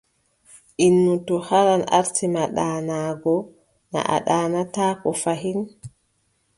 Innu 0.87 1.13
to 1.27 1.35
haran 1.47 1.83
aarti 1.97 2.25
ma 2.35 2.43
ɗaanaago, 2.55 3.35
naa 3.91 4.09
a 4.15 4.17
ɗaanataako 4.27 5.09
fahin. 5.23 5.59